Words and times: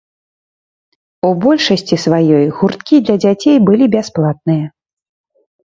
У 1.29 1.31
большасці 1.43 1.95
сваёй 2.05 2.45
гурткі 2.61 2.95
для 3.05 3.17
дзяцей 3.27 3.57
былі 3.69 3.85
бясплатныя. 3.99 4.65